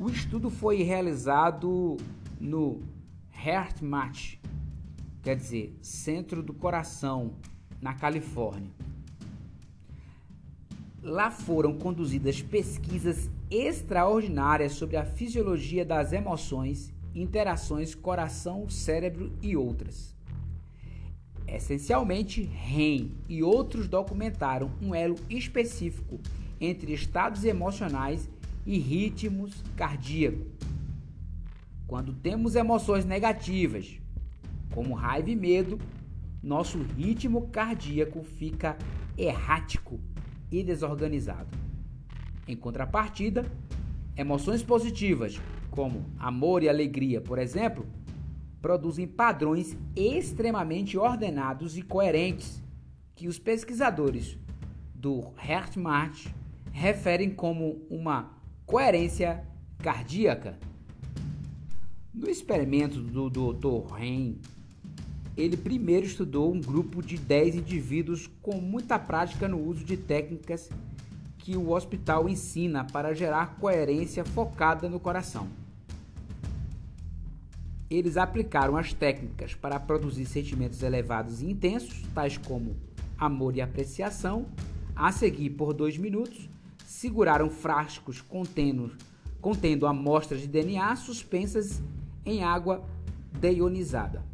O 0.00 0.08
estudo 0.08 0.48
foi 0.48 0.84
realizado 0.84 1.96
no 2.40 2.80
HeartMath, 3.32 4.38
quer 5.20 5.34
dizer, 5.34 5.76
Centro 5.82 6.40
do 6.40 6.54
Coração, 6.54 7.32
na 7.82 7.94
Califórnia. 7.94 8.70
Lá 11.02 11.32
foram 11.32 11.76
conduzidas 11.76 12.40
pesquisas 12.40 13.28
extraordinárias 13.50 14.74
sobre 14.74 14.96
a 14.96 15.04
fisiologia 15.04 15.84
das 15.84 16.12
emoções, 16.12 16.94
interações 17.12 17.92
coração-cérebro 17.92 19.32
e 19.42 19.56
outras. 19.56 20.14
Essencialmente, 21.44 22.42
REM 22.42 23.10
e 23.28 23.42
outros 23.42 23.88
documentaram 23.88 24.70
um 24.80 24.94
elo 24.94 25.16
específico 25.28 26.20
entre 26.60 26.92
estados 26.92 27.44
emocionais 27.44 28.30
e 28.68 28.76
ritmos 28.76 29.64
cardíacos. 29.74 30.46
Quando 31.86 32.12
temos 32.12 32.54
emoções 32.54 33.06
negativas, 33.06 33.98
como 34.74 34.94
raiva 34.94 35.30
e 35.30 35.34
medo, 35.34 35.78
nosso 36.42 36.76
ritmo 36.76 37.48
cardíaco 37.48 38.22
fica 38.22 38.76
errático 39.16 39.98
e 40.52 40.62
desorganizado. 40.62 41.48
Em 42.46 42.54
contrapartida, 42.54 43.50
emoções 44.14 44.62
positivas, 44.62 45.40
como 45.70 46.04
amor 46.18 46.62
e 46.62 46.68
alegria, 46.68 47.22
por 47.22 47.38
exemplo, 47.38 47.86
produzem 48.60 49.06
padrões 49.06 49.74
extremamente 49.96 50.98
ordenados 50.98 51.78
e 51.78 51.80
coerentes 51.80 52.62
que 53.14 53.28
os 53.28 53.38
pesquisadores 53.38 54.36
do 54.94 55.32
HeartMath 55.42 56.34
referem 56.70 57.30
como 57.30 57.80
uma 57.88 58.37
coerência 58.68 59.42
cardíaca. 59.78 60.58
No 62.12 62.28
experimento 62.28 63.00
do 63.00 63.30
Dr. 63.30 63.94
Ren, 63.94 64.34
ele 65.34 65.56
primeiro 65.56 66.04
estudou 66.04 66.52
um 66.52 66.60
grupo 66.60 67.02
de 67.02 67.16
10 67.16 67.54
indivíduos 67.54 68.28
com 68.42 68.60
muita 68.60 68.98
prática 68.98 69.48
no 69.48 69.58
uso 69.58 69.86
de 69.86 69.96
técnicas 69.96 70.68
que 71.38 71.56
o 71.56 71.70
hospital 71.70 72.28
ensina 72.28 72.84
para 72.84 73.14
gerar 73.14 73.56
coerência 73.58 74.22
focada 74.22 74.86
no 74.86 75.00
coração. 75.00 75.48
Eles 77.88 78.18
aplicaram 78.18 78.76
as 78.76 78.92
técnicas 78.92 79.54
para 79.54 79.80
produzir 79.80 80.26
sentimentos 80.26 80.82
elevados 80.82 81.40
e 81.40 81.46
intensos, 81.46 82.02
tais 82.14 82.36
como 82.36 82.76
amor 83.16 83.56
e 83.56 83.62
apreciação. 83.62 84.44
A 84.94 85.10
seguir, 85.10 85.50
por 85.50 85.72
dois 85.72 85.96
minutos, 85.96 86.50
seguraram 86.88 87.50
frascos 87.50 88.22
contendo, 88.22 88.96
contendo 89.42 89.86
amostras 89.86 90.40
de 90.40 90.46
DNA 90.46 90.96
suspensas 90.96 91.82
em 92.24 92.42
água 92.42 92.82
deionizada. 93.38 94.24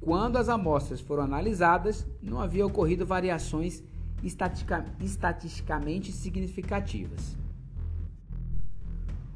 Quando 0.00 0.38
as 0.38 0.48
amostras 0.48 1.02
foram 1.02 1.22
analisadas, 1.22 2.06
não 2.22 2.40
havia 2.40 2.66
ocorrido 2.66 3.04
variações 3.04 3.82
estatica, 4.22 4.86
estatisticamente 5.00 6.12
significativas. 6.12 7.36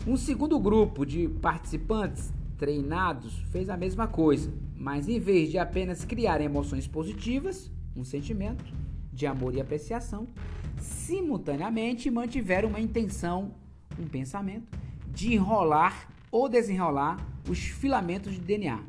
Um 0.06 0.16
segundo 0.16 0.58
grupo 0.58 1.04
de 1.04 1.28
participantes 1.28 2.32
treinados 2.56 3.38
fez 3.50 3.68
a 3.68 3.76
mesma 3.76 4.08
coisa, 4.08 4.50
mas 4.74 5.10
em 5.10 5.20
vez 5.20 5.50
de 5.50 5.58
apenas 5.58 6.06
criar 6.06 6.40
emoções 6.40 6.88
positivas, 6.88 7.70
um 7.94 8.02
sentimento 8.02 8.64
de 9.18 9.26
amor 9.26 9.52
e 9.52 9.60
apreciação, 9.60 10.28
simultaneamente 10.80 12.08
mantiveram 12.08 12.68
uma 12.68 12.80
intenção, 12.80 13.52
um 13.98 14.06
pensamento, 14.06 14.78
de 15.08 15.34
enrolar 15.34 16.08
ou 16.30 16.48
desenrolar 16.48 17.16
os 17.48 17.58
filamentos 17.58 18.32
de 18.34 18.38
DNA. 18.38 18.80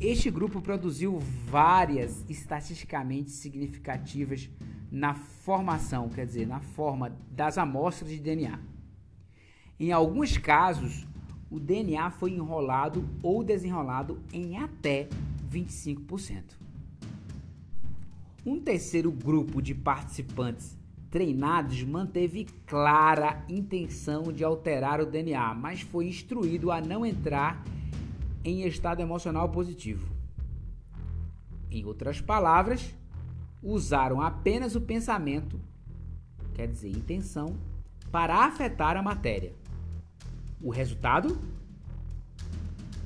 Este 0.00 0.28
grupo 0.28 0.60
produziu 0.60 1.20
várias 1.46 2.24
estatisticamente 2.28 3.30
significativas 3.30 4.50
na 4.90 5.14
formação, 5.14 6.08
quer 6.08 6.26
dizer, 6.26 6.46
na 6.46 6.60
forma 6.60 7.16
das 7.30 7.58
amostras 7.58 8.10
de 8.10 8.18
DNA. 8.18 8.58
Em 9.78 9.92
alguns 9.92 10.36
casos, 10.36 11.06
o 11.48 11.60
DNA 11.60 12.10
foi 12.10 12.32
enrolado 12.32 13.08
ou 13.22 13.44
desenrolado 13.44 14.20
em 14.32 14.58
até 14.58 15.08
25%. 15.48 16.67
Um 18.46 18.60
terceiro 18.60 19.10
grupo 19.10 19.60
de 19.60 19.74
participantes 19.74 20.78
treinados 21.10 21.82
manteve 21.82 22.46
clara 22.66 23.44
intenção 23.48 24.32
de 24.32 24.44
alterar 24.44 25.00
o 25.00 25.06
DNA, 25.06 25.54
mas 25.54 25.80
foi 25.80 26.06
instruído 26.06 26.70
a 26.70 26.80
não 26.80 27.04
entrar 27.04 27.64
em 28.44 28.62
estado 28.66 29.00
emocional 29.00 29.48
positivo. 29.48 30.06
Em 31.70 31.84
outras 31.84 32.20
palavras, 32.20 32.94
usaram 33.62 34.20
apenas 34.20 34.74
o 34.74 34.80
pensamento, 34.80 35.60
quer 36.54 36.68
dizer, 36.68 36.90
intenção, 36.90 37.56
para 38.10 38.44
afetar 38.46 38.96
a 38.96 39.02
matéria. 39.02 39.52
O 40.60 40.70
resultado? 40.70 41.38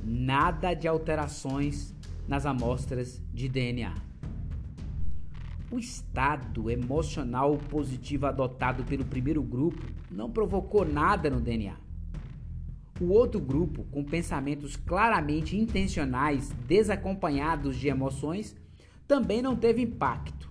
Nada 0.04 0.74
de 0.74 0.86
alterações 0.86 1.94
nas 2.28 2.46
amostras 2.46 3.20
de 3.32 3.48
DNA. 3.48 4.11
O 5.72 5.78
estado 5.78 6.70
emocional 6.70 7.56
positivo 7.56 8.26
adotado 8.26 8.84
pelo 8.84 9.06
primeiro 9.06 9.42
grupo 9.42 9.82
não 10.10 10.30
provocou 10.30 10.84
nada 10.84 11.30
no 11.30 11.40
DNA. 11.40 11.74
O 13.00 13.06
outro 13.06 13.40
grupo, 13.40 13.84
com 13.84 14.04
pensamentos 14.04 14.76
claramente 14.76 15.56
intencionais, 15.56 16.50
desacompanhados 16.68 17.74
de 17.78 17.88
emoções, 17.88 18.54
também 19.08 19.40
não 19.40 19.56
teve 19.56 19.80
impacto. 19.80 20.50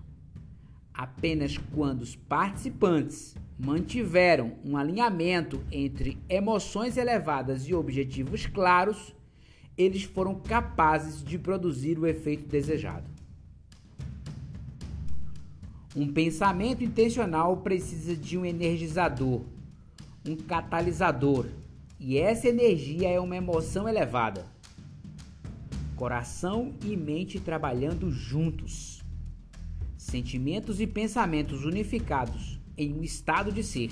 Apenas 0.92 1.56
quando 1.56 2.02
os 2.02 2.16
participantes 2.16 3.36
mantiveram 3.60 4.54
um 4.66 4.76
alinhamento 4.76 5.64
entre 5.72 6.18
emoções 6.28 6.98
elevadas 6.98 7.68
e 7.68 7.76
objetivos 7.76 8.48
claros, 8.48 9.16
eles 9.78 10.02
foram 10.02 10.34
capazes 10.34 11.24
de 11.24 11.38
produzir 11.38 12.00
o 12.00 12.08
efeito 12.08 12.48
desejado. 12.48 13.11
Um 15.94 16.08
pensamento 16.08 16.86
intencional 16.86 17.58
precisa 17.58 18.16
de 18.16 18.38
um 18.38 18.46
energizador, 18.46 19.42
um 20.26 20.38
catalisador, 20.38 21.48
e 22.00 22.18
essa 22.18 22.48
energia 22.48 23.10
é 23.10 23.20
uma 23.20 23.36
emoção 23.36 23.90
elevada. 23.90 24.46
Coração 25.98 26.74
e 26.86 26.96
mente 26.96 27.42
trabalhando 27.42 28.10
juntos. 28.10 29.04
Sentimentos 29.98 30.80
e 30.80 30.88
pensamentos 30.88 31.66
unificados 31.66 32.58
em 32.78 32.94
um 32.94 33.04
estado 33.04 33.52
de 33.52 33.62
ser. 33.62 33.92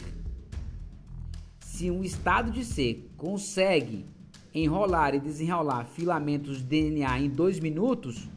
Se 1.60 1.92
um 1.92 2.02
estado 2.02 2.50
de 2.50 2.64
ser 2.64 3.12
consegue 3.18 4.06
enrolar 4.54 5.14
e 5.14 5.20
desenrolar 5.20 5.86
filamentos 5.86 6.60
de 6.60 6.64
DNA 6.64 7.20
em 7.20 7.30
dois 7.30 7.60
minutos, 7.60 8.30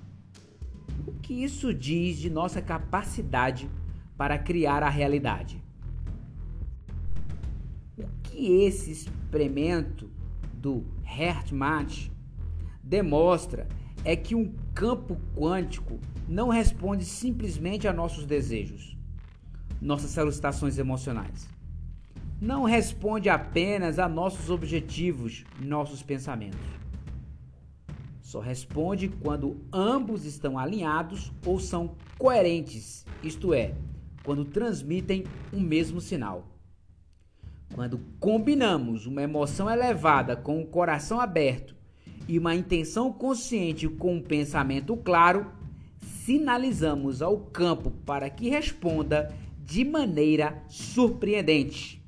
que 1.23 1.33
isso 1.45 1.73
diz 1.73 2.19
de 2.19 2.29
nossa 2.29 2.61
capacidade 2.61 3.71
para 4.17 4.39
criar 4.39 4.83
a 4.83 4.91
realidade? 4.91 5.63
O 7.97 8.05
que 8.23 8.63
esse 8.65 8.91
experimento 8.91 10.11
do 10.53 10.85
HeartMath 11.05 12.11
demonstra 12.83 13.69
é 14.05 14.17
que 14.17 14.35
um 14.35 14.53
campo 14.75 15.17
quântico 15.35 15.99
não 16.29 16.49
responde 16.49 17.05
simplesmente 17.05 17.87
a 17.87 17.93
nossos 17.93 18.27
desejos 18.27 18.93
nossas 19.83 20.13
solicitações 20.13 20.79
emocionais. 20.79 21.49
Não 22.41 22.63
responde 22.63 23.29
apenas 23.29 23.99
a 23.99 24.09
nossos 24.09 24.49
objetivos, 24.49 25.45
nossos 25.61 26.03
pensamentos. 26.03 26.61
Só 28.33 28.41
responde 28.41 29.09
quando 29.09 29.59
ambos 29.71 30.25
estão 30.25 30.59
alinhados 30.59 31.31
ou 31.45 31.61
são 31.61 31.95
coerentes, 32.17 33.05
isto 33.23 33.53
é, 33.53 33.75
quando 34.25 34.43
transmitem 34.43 35.25
o 35.53 35.61
mesmo 35.61 36.01
sinal. 36.01 36.49
Quando 37.75 38.01
combinamos 38.19 39.05
uma 39.05 39.21
emoção 39.21 39.69
elevada 39.69 40.35
com 40.35 40.63
o 40.63 40.67
coração 40.67 41.21
aberto 41.21 41.77
e 42.27 42.39
uma 42.39 42.55
intenção 42.55 43.13
consciente 43.13 43.87
com 43.87 44.15
um 44.15 44.23
pensamento 44.23 44.97
claro, 44.97 45.53
sinalizamos 46.01 47.21
ao 47.21 47.37
campo 47.37 47.91
para 47.91 48.31
que 48.31 48.49
responda 48.49 49.31
de 49.63 49.85
maneira 49.85 50.65
surpreendente. 50.69 52.03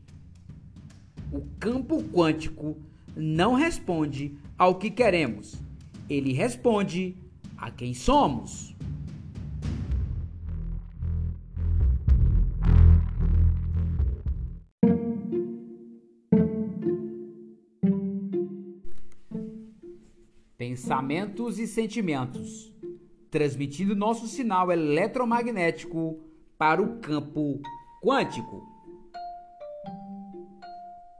O 1.30 1.42
campo 1.60 2.02
quântico 2.02 2.78
não 3.14 3.52
responde 3.52 4.38
ao 4.56 4.76
que 4.76 4.90
queremos, 4.90 5.62
ele 6.08 6.32
responde 6.32 7.16
a 7.56 7.70
quem 7.70 7.94
somos. 7.94 8.74
Pensamentos 20.56 21.58
e 21.58 21.66
sentimentos, 21.66 22.72
transmitindo 23.30 23.94
nosso 23.94 24.26
sinal 24.26 24.72
eletromagnético 24.72 26.20
para 26.58 26.82
o 26.82 26.98
campo 27.00 27.60
quântico. 28.02 28.62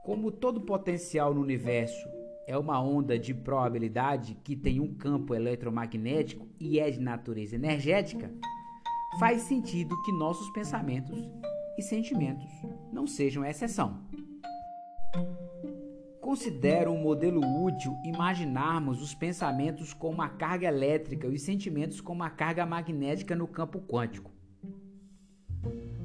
Como 0.04 0.30
todo 0.30 0.60
potencial 0.60 1.34
no 1.34 1.40
universo 1.40 2.24
é 2.46 2.56
uma 2.56 2.80
onda 2.80 3.18
de 3.18 3.32
probabilidade 3.32 4.36
que 4.44 4.54
tem 4.54 4.80
um 4.80 4.94
campo 4.94 5.34
eletromagnético 5.34 6.46
e 6.60 6.78
é 6.78 6.90
de 6.90 7.00
natureza 7.00 7.54
energética, 7.54 8.30
faz 9.18 9.42
sentido 9.42 10.00
que 10.02 10.12
nossos 10.12 10.48
pensamentos 10.50 11.18
e 11.78 11.82
sentimentos 11.82 12.50
não 12.92 13.06
sejam 13.06 13.44
exceção. 13.44 14.02
Considero 16.20 16.90
um 16.90 17.00
modelo 17.00 17.40
útil 17.62 17.96
imaginarmos 18.04 19.00
os 19.00 19.14
pensamentos 19.14 19.94
como 19.94 20.14
uma 20.14 20.28
carga 20.28 20.66
elétrica 20.66 21.26
e 21.26 21.34
os 21.34 21.42
sentimentos 21.42 22.00
como 22.00 22.22
uma 22.22 22.30
carga 22.30 22.66
magnética 22.66 23.36
no 23.36 23.46
campo 23.46 23.80
quântico. 23.80 24.32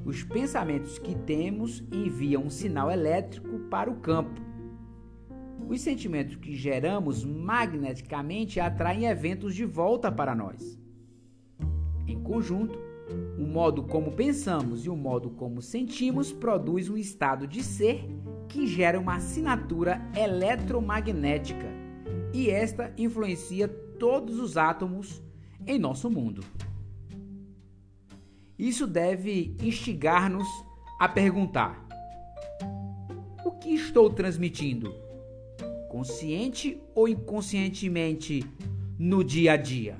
Os 0.04 0.22
pensamentos 0.22 0.98
que 0.98 1.14
temos 1.14 1.80
enviam 1.92 2.44
um 2.44 2.50
sinal 2.50 2.90
elétrico 2.90 3.58
para 3.70 3.90
o 3.90 3.96
campo 3.96 4.49
os 5.68 5.80
sentimentos 5.80 6.36
que 6.36 6.54
geramos 6.54 7.24
magneticamente 7.24 8.60
atraem 8.60 9.06
eventos 9.06 9.54
de 9.54 9.64
volta 9.64 10.10
para 10.10 10.34
nós. 10.34 10.78
Em 12.06 12.20
conjunto, 12.20 12.78
o 13.38 13.46
modo 13.46 13.82
como 13.82 14.12
pensamos 14.12 14.84
e 14.84 14.90
o 14.90 14.96
modo 14.96 15.30
como 15.30 15.60
sentimos 15.60 16.32
produz 16.32 16.88
um 16.88 16.96
estado 16.96 17.46
de 17.46 17.62
ser 17.62 18.04
que 18.48 18.66
gera 18.66 18.98
uma 18.98 19.16
assinatura 19.16 20.00
eletromagnética 20.16 21.66
e 22.32 22.50
esta 22.50 22.92
influencia 22.96 23.68
todos 23.68 24.38
os 24.38 24.56
átomos 24.56 25.22
em 25.66 25.78
nosso 25.78 26.10
mundo. 26.10 26.42
Isso 28.58 28.86
deve 28.86 29.56
instigar-nos 29.62 30.48
a 30.98 31.08
perguntar: 31.08 31.86
o 33.44 33.52
que 33.52 33.70
estou 33.70 34.10
transmitindo? 34.10 35.09
Consciente 35.90 36.80
ou 36.94 37.08
inconscientemente 37.08 38.46
no 38.96 39.24
dia 39.24 39.54
a 39.54 39.56
dia? 39.56 39.96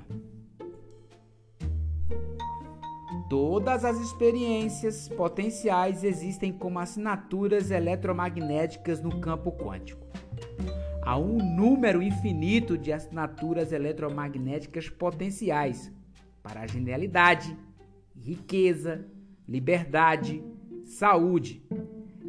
Todas 3.29 3.83
as 3.83 3.99
experiências 3.99 5.09
potenciais 5.09 6.03
existem 6.03 6.51
como 6.53 6.79
assinaturas 6.79 7.71
eletromagnéticas 7.71 9.01
no 9.01 9.19
campo 9.19 9.51
quântico. 9.51 10.05
Há 11.01 11.17
um 11.17 11.37
número 11.37 12.01
infinito 12.01 12.77
de 12.77 12.93
assinaturas 12.93 13.73
eletromagnéticas 13.73 14.87
potenciais 14.87 15.91
para 16.41 16.61
a 16.61 16.67
genialidade, 16.67 17.57
riqueza, 18.15 19.05
liberdade, 19.47 20.41
saúde. 20.85 21.61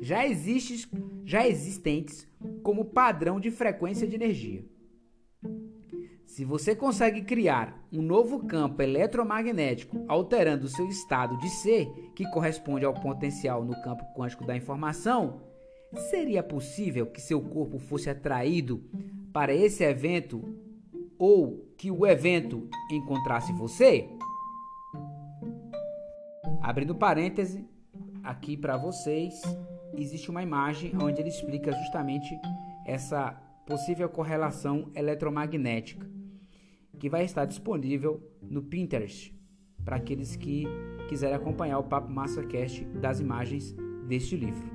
Já, 0.01 0.27
existe, 0.27 0.91
já 1.25 1.47
existentes 1.47 2.29
como 2.63 2.87
padrão 2.87 3.39
de 3.39 3.51
frequência 3.51 4.07
de 4.07 4.15
energia. 4.15 4.65
Se 6.25 6.47
você 6.47 6.75
consegue 6.75 7.21
criar 7.23 7.87
um 7.93 8.01
novo 8.01 8.47
campo 8.47 8.81
eletromagnético 8.81 10.03
alterando 10.09 10.67
seu 10.67 10.89
estado 10.89 11.37
de 11.37 11.51
ser, 11.51 11.87
que 12.15 12.25
corresponde 12.31 12.87
ao 12.87 12.95
potencial 12.95 13.63
no 13.63 13.79
campo 13.83 14.03
quântico 14.17 14.47
da 14.47 14.57
informação, 14.57 15.43
seria 16.11 16.43
possível 16.43 17.07
que 17.07 17.21
seu 17.21 17.43
corpo 17.43 17.79
fosse 17.79 18.09
atraído 18.09 18.83
para 19.31 19.53
esse 19.53 19.85
evento 19.85 20.43
ou 21.19 21.71
que 21.77 21.91
o 21.91 22.07
evento 22.07 22.67
encontrasse 22.91 23.53
você? 23.53 24.09
Abrindo 26.63 26.95
parêntese 26.95 27.69
aqui 28.23 28.57
para 28.57 28.79
vocês, 28.79 29.43
existe 29.95 30.31
uma 30.31 30.43
imagem 30.43 30.93
onde 31.01 31.21
ele 31.21 31.29
explica 31.29 31.73
justamente 31.73 32.39
essa 32.87 33.33
possível 33.67 34.09
correlação 34.09 34.91
eletromagnética, 34.95 36.07
que 36.99 37.09
vai 37.09 37.25
estar 37.25 37.45
disponível 37.45 38.23
no 38.43 38.63
Pinterest 38.63 39.35
para 39.85 39.97
aqueles 39.97 40.37
que 40.37 40.65
quiserem 41.09 41.37
acompanhar 41.37 41.79
o 41.79 41.85
Papo 41.85 42.11
Mastercast 42.11 42.85
das 43.01 43.21
imagens 43.21 43.75
deste 44.07 44.37
livro. 44.37 44.71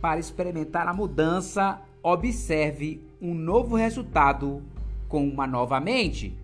Para 0.00 0.20
experimentar 0.20 0.86
a 0.86 0.94
mudança 0.94 1.82
observe 2.12 3.02
um 3.20 3.34
novo 3.34 3.76
resultado 3.76 4.62
com 5.08 5.28
uma 5.28 5.46
nova 5.46 5.78
mente. 5.78 6.34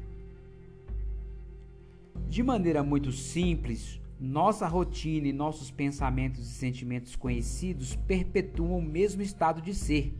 De 2.28 2.42
maneira 2.42 2.82
muito 2.82 3.10
simples, 3.10 4.00
nossa 4.20 4.66
rotina 4.66 5.26
e 5.26 5.32
nossos 5.32 5.70
pensamentos 5.70 6.40
e 6.40 6.52
sentimentos 6.52 7.16
conhecidos 7.16 7.96
perpetuam 7.96 8.78
o 8.78 8.82
mesmo 8.82 9.22
estado 9.22 9.62
de 9.62 9.74
ser, 9.74 10.14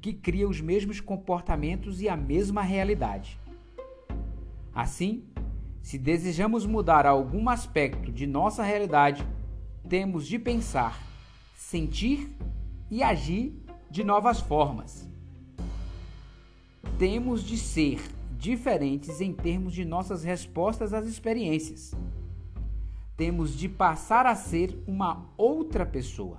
que 0.00 0.12
cria 0.12 0.48
os 0.48 0.60
mesmos 0.60 1.00
comportamentos 1.00 2.00
e 2.00 2.08
a 2.08 2.16
mesma 2.16 2.62
realidade. 2.62 3.38
Assim, 4.74 5.22
se 5.80 5.96
desejamos 5.96 6.66
mudar 6.66 7.06
algum 7.06 7.48
aspecto 7.48 8.10
de 8.10 8.26
nossa 8.26 8.64
realidade, 8.64 9.24
temos 9.88 10.26
de 10.26 10.38
pensar, 10.38 11.00
sentir 11.54 12.34
e 12.90 13.02
agir 13.02 13.61
de 13.92 14.02
novas 14.02 14.40
formas. 14.40 15.06
Temos 16.98 17.44
de 17.44 17.58
ser 17.58 18.00
diferentes 18.38 19.20
em 19.20 19.34
termos 19.34 19.74
de 19.74 19.84
nossas 19.84 20.24
respostas 20.24 20.94
às 20.94 21.06
experiências. 21.06 21.94
Temos 23.18 23.54
de 23.54 23.68
passar 23.68 24.24
a 24.24 24.34
ser 24.34 24.82
uma 24.86 25.26
outra 25.36 25.84
pessoa. 25.84 26.38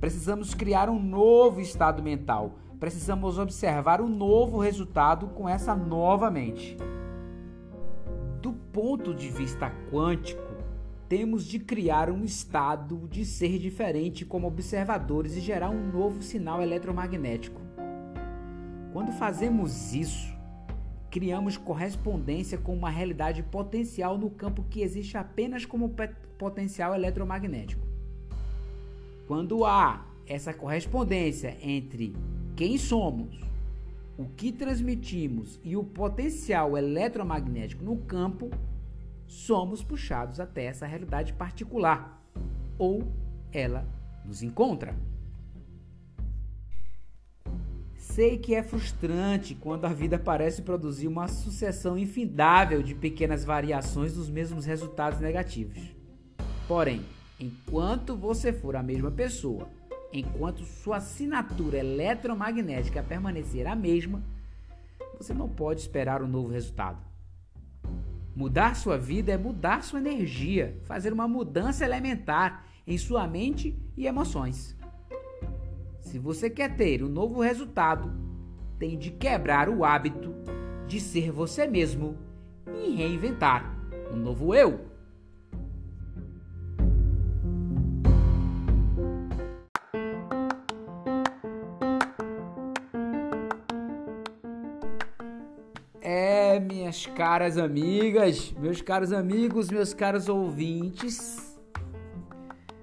Precisamos 0.00 0.54
criar 0.54 0.88
um 0.88 0.98
novo 0.98 1.60
estado 1.60 2.02
mental. 2.02 2.54
Precisamos 2.80 3.38
observar 3.38 4.00
um 4.00 4.08
novo 4.08 4.58
resultado 4.58 5.28
com 5.28 5.46
essa 5.46 5.76
nova 5.76 6.30
mente. 6.30 6.78
Do 8.40 8.54
ponto 8.54 9.14
de 9.14 9.28
vista 9.28 9.70
quântico, 9.92 10.45
temos 11.08 11.44
de 11.44 11.58
criar 11.58 12.10
um 12.10 12.24
estado 12.24 13.06
de 13.08 13.24
ser 13.24 13.58
diferente 13.58 14.24
como 14.24 14.46
observadores 14.46 15.36
e 15.36 15.40
gerar 15.40 15.70
um 15.70 15.90
novo 15.90 16.22
sinal 16.22 16.60
eletromagnético. 16.60 17.60
Quando 18.92 19.12
fazemos 19.12 19.94
isso, 19.94 20.34
criamos 21.10 21.56
correspondência 21.56 22.58
com 22.58 22.74
uma 22.74 22.90
realidade 22.90 23.42
potencial 23.42 24.18
no 24.18 24.30
campo 24.30 24.64
que 24.68 24.82
existe 24.82 25.16
apenas 25.16 25.64
como 25.64 25.94
potencial 26.36 26.94
eletromagnético. 26.94 27.86
Quando 29.28 29.64
há 29.64 30.06
essa 30.26 30.52
correspondência 30.52 31.56
entre 31.62 32.16
quem 32.56 32.76
somos, 32.78 33.38
o 34.18 34.24
que 34.24 34.50
transmitimos 34.50 35.60
e 35.62 35.76
o 35.76 35.84
potencial 35.84 36.76
eletromagnético 36.76 37.84
no 37.84 37.98
campo, 37.98 38.50
somos 39.26 39.82
puxados 39.82 40.40
até 40.40 40.64
essa 40.64 40.86
realidade 40.86 41.32
particular 41.32 42.22
ou 42.78 43.12
ela 43.52 43.86
nos 44.24 44.42
encontra. 44.42 44.94
sei 48.16 48.38
que 48.38 48.54
é 48.54 48.62
frustrante 48.62 49.54
quando 49.54 49.84
a 49.84 49.92
vida 49.92 50.18
parece 50.18 50.62
produzir 50.62 51.06
uma 51.06 51.28
sucessão 51.28 51.98
infindável 51.98 52.82
de 52.82 52.94
pequenas 52.94 53.44
variações 53.44 54.14
dos 54.14 54.30
mesmos 54.30 54.64
resultados 54.64 55.20
negativos. 55.20 55.94
Porém, 56.66 57.04
enquanto 57.38 58.16
você 58.16 58.54
for 58.54 58.74
a 58.74 58.82
mesma 58.82 59.10
pessoa, 59.10 59.68
enquanto 60.10 60.64
sua 60.64 60.96
assinatura 60.96 61.76
eletromagnética 61.76 63.02
permanecer 63.02 63.66
a 63.66 63.76
mesma, 63.76 64.22
você 65.18 65.34
não 65.34 65.46
pode 65.46 65.80
esperar 65.80 66.22
um 66.22 66.26
novo 66.26 66.48
resultado. 66.48 67.05
Mudar 68.36 68.76
sua 68.76 68.98
vida 68.98 69.32
é 69.32 69.38
mudar 69.38 69.82
sua 69.82 69.98
energia, 69.98 70.78
fazer 70.82 71.10
uma 71.10 71.26
mudança 71.26 71.86
elementar 71.86 72.66
em 72.86 72.98
sua 72.98 73.26
mente 73.26 73.74
e 73.96 74.06
emoções. 74.06 74.76
Se 76.02 76.18
você 76.18 76.50
quer 76.50 76.76
ter 76.76 77.02
um 77.02 77.08
novo 77.08 77.40
resultado, 77.40 78.12
tem 78.78 78.98
de 78.98 79.10
quebrar 79.10 79.70
o 79.70 79.86
hábito 79.86 80.34
de 80.86 81.00
ser 81.00 81.32
você 81.32 81.66
mesmo 81.66 82.18
e 82.84 82.94
reinventar 82.94 83.74
um 84.12 84.16
novo 84.16 84.54
eu. 84.54 84.84
Caras 97.16 97.56
amigas, 97.56 98.52
meus 98.58 98.82
caros 98.82 99.10
amigos, 99.10 99.70
meus 99.70 99.94
caros 99.94 100.28
ouvintes, 100.28 101.58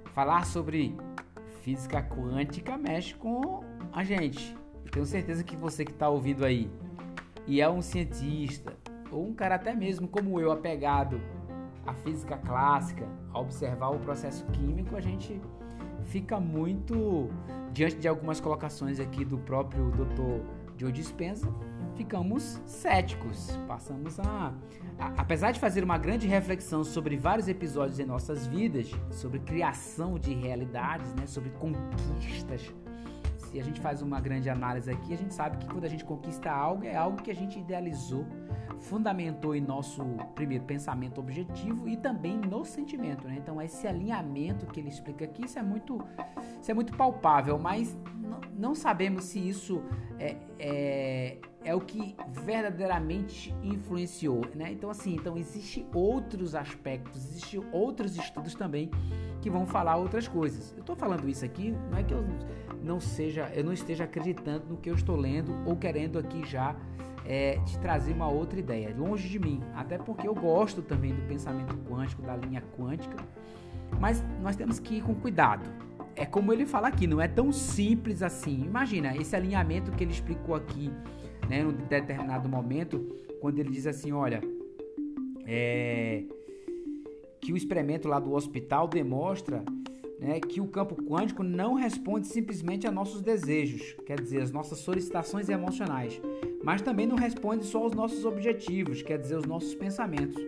falar 0.06 0.48
sobre 0.48 0.98
física 1.62 2.02
quântica 2.02 2.76
mexe 2.76 3.14
com 3.14 3.64
a 3.92 4.04
gente. 4.04 4.58
Tenho 4.92 5.06
certeza 5.06 5.44
que 5.44 5.56
você 5.56 5.86
que 5.86 5.92
está 5.92 6.10
ouvindo 6.10 6.44
aí 6.44 6.68
e 7.46 7.62
é 7.62 7.70
um 7.70 7.80
cientista 7.80 8.76
ou 9.12 9.24
um 9.24 9.36
cara 9.36 9.54
até 9.54 9.76
mesmo 9.76 10.08
como 10.08 10.42
eu 10.42 10.52
apegado 10.52 11.22
à 11.86 11.94
física 11.94 12.36
clássica, 12.36 13.08
a 13.32 13.40
observar 13.40 13.90
o 13.90 14.00
processo 14.00 14.44
químico, 14.48 14.96
a 14.96 15.02
gente 15.02 15.40
fica 16.06 16.40
muito 16.40 17.30
diante 17.72 17.98
de 17.98 18.08
algumas 18.08 18.40
colocações 18.40 19.00
aqui 19.00 19.24
do 19.24 19.38
próprio 19.38 19.92
Dr. 19.92 20.63
Joe 20.78 20.92
Dispenza, 20.92 21.48
ficamos 21.96 22.62
céticos. 22.66 23.58
Passamos 23.68 24.20
a, 24.20 24.54
a, 25.00 25.08
apesar 25.18 25.52
de 25.52 25.60
fazer 25.60 25.84
uma 25.84 25.98
grande 25.98 26.28
reflexão 26.28 26.84
sobre 26.84 27.18
vários 27.18 27.48
episódios 27.48 28.00
em 28.00 28.06
nossas 28.06 28.48
vidas, 28.48 28.92
sobre 29.12 29.40
criação 29.40 30.18
de 30.18 30.34
realidades, 30.34 31.14
né, 31.16 31.26
sobre 31.26 31.50
conquistas. 31.52 32.74
Se 33.54 33.60
a 33.60 33.64
gente 33.64 33.80
faz 33.80 34.02
uma 34.02 34.20
grande 34.20 34.50
análise 34.50 34.90
aqui, 34.90 35.14
a 35.14 35.18
gente 35.18 35.32
sabe 35.32 35.58
que 35.58 35.68
quando 35.68 35.84
a 35.84 35.88
gente 35.88 36.04
conquista 36.04 36.50
algo, 36.50 36.86
é 36.86 36.96
algo 36.96 37.22
que 37.22 37.30
a 37.30 37.36
gente 37.36 37.60
idealizou, 37.60 38.26
fundamentou 38.80 39.56
em 39.56 39.62
nosso 39.62 40.04
primeiro 40.34 40.64
pensamento 40.64 41.20
objetivo 41.22 41.88
e 41.88 41.96
também 41.96 42.36
no 42.36 42.66
sentimento. 42.66 43.28
Né? 43.28 43.36
Então, 43.38 43.62
esse 43.62 43.86
alinhamento 43.86 44.66
que 44.66 44.80
ele 44.80 44.90
explica 44.90 45.26
aqui, 45.26 45.46
isso 45.46 45.60
é 45.60 45.62
muito, 45.62 46.04
isso 46.60 46.72
é 46.72 46.74
muito 46.74 46.98
palpável, 46.98 47.60
mas 47.60 47.96
não 48.58 48.74
sabemos 48.74 49.26
se 49.26 49.48
isso 49.48 49.84
é, 50.18 50.36
é 50.58 51.38
é 51.66 51.74
o 51.74 51.80
que 51.80 52.16
verdadeiramente 52.28 53.56
influenciou, 53.64 54.42
né? 54.54 54.72
Então 54.72 54.90
assim, 54.90 55.16
então 55.16 55.38
existe 55.38 55.86
outros 55.94 56.56
aspectos, 56.56 57.26
existe 57.26 57.62
outros 57.72 58.18
estudos 58.18 58.54
também 58.54 58.92
que 59.42 59.50
vão 59.50 59.66
falar 59.66 59.96
outras 59.96 60.28
coisas. 60.28 60.74
Eu 60.74 60.82
estou 60.82 60.96
falando 60.96 61.28
isso 61.30 61.46
aqui, 61.46 61.72
não 61.90 61.98
é 61.98 62.04
que 62.04 62.14
eu 62.14 62.24
não 62.84 63.00
seja, 63.00 63.50
eu 63.56 63.64
não 63.64 63.74
esteja 63.74 64.04
acreditando 64.04 64.66
no 64.70 64.78
que 64.78 64.90
eu 64.90 64.96
estou 64.96 65.16
lendo 65.16 65.56
ou 65.66 65.76
querendo 65.76 66.20
aqui 66.20 66.46
já 66.46 66.76
é, 67.26 67.58
te 67.66 67.80
trazer 67.80 68.14
uma 68.14 68.28
outra 68.28 68.60
ideia, 68.60 68.94
longe 68.98 69.30
de 69.30 69.40
mim, 69.40 69.62
até 69.74 69.98
porque 69.98 70.28
eu 70.28 70.36
gosto 70.36 70.82
também 70.82 71.14
do 71.14 71.22
pensamento 71.24 71.76
quântico, 71.90 72.22
da 72.22 72.36
linha 72.36 72.62
quântica, 72.78 73.16
mas 74.00 74.24
nós 74.42 74.56
temos 74.56 74.80
que 74.80 74.96
ir 74.96 75.02
com 75.02 75.16
cuidado. 75.16 75.70
É 76.16 76.26
como 76.26 76.52
ele 76.52 76.66
fala 76.66 76.90
aqui, 76.90 77.08
não 77.08 77.20
é 77.20 77.28
tão 77.28 77.52
simples 77.52 78.22
assim. 78.22 78.64
Imagina 78.66 79.16
esse 79.18 79.36
alinhamento 79.36 79.92
que 79.92 80.04
ele 80.04 80.12
explicou 80.12 80.54
aqui 80.54 80.92
né, 81.50 81.62
em 81.62 81.66
um 81.66 81.72
determinado 81.72 82.48
momento, 82.48 83.00
quando 83.42 83.60
ele 83.60 83.70
diz 83.70 83.88
assim, 83.88 84.12
olha, 84.12 84.42
é, 85.46 86.24
que 87.42 87.52
o 87.52 87.58
experimento 87.58 88.08
lá 88.08 88.20
do 88.20 88.34
hospital 88.34 88.88
demonstra 88.88 89.64
né, 90.24 90.40
que 90.40 90.62
o 90.62 90.68
campo 90.68 90.96
quântico 91.04 91.44
não 91.44 91.74
responde 91.74 92.28
simplesmente 92.28 92.88
a 92.88 92.92
nossos 92.92 93.22
desejos, 93.22 93.98
quer 94.06 94.22
dizer, 94.22 94.42
as 94.42 94.52
nossas 94.52 94.80
solicitações 94.80 95.50
emocionais, 95.50 96.20
mas 96.64 96.82
também 96.82 97.06
não 97.06 97.18
responde 97.18 97.66
só 97.66 97.80
aos 97.80 97.94
nossos 97.94 98.24
objetivos, 98.24 99.02
quer 99.02 99.20
dizer, 99.20 99.36
os 99.36 99.46
nossos 99.46 99.76
pensamentos. 99.76 100.42